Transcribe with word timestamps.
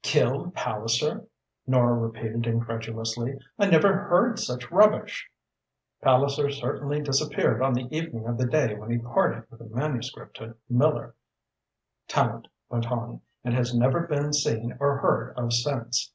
"Killed 0.00 0.54
Palliser!" 0.54 1.26
Nora 1.66 1.92
repeated 1.98 2.46
incredulously. 2.46 3.38
"I 3.58 3.66
never 3.66 4.04
heard 4.08 4.38
such 4.38 4.70
rubbish!" 4.70 5.28
"Palliser 6.00 6.50
certainly 6.50 7.02
disappeared 7.02 7.60
on 7.60 7.74
the 7.74 7.94
evening 7.94 8.24
of 8.26 8.38
the 8.38 8.46
day 8.46 8.74
when 8.76 8.90
he 8.90 8.96
parted 8.96 9.44
with 9.50 9.58
the 9.58 9.66
manuscript 9.68 10.36
to 10.38 10.56
Miller," 10.70 11.14
Tallente 12.08 12.46
went 12.70 12.90
on, 12.90 13.20
"and 13.44 13.52
has 13.52 13.74
never 13.74 14.06
been 14.06 14.32
seen 14.32 14.74
or 14.80 14.96
heard 15.00 15.36
of 15.36 15.52
since." 15.52 16.10